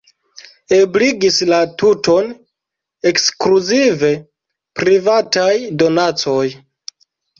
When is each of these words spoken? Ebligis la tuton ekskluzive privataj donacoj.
Ebligis 0.75 1.35
la 1.49 1.59
tuton 1.81 2.31
ekskluzive 3.11 4.11
privataj 4.81 5.53
donacoj. 5.83 6.47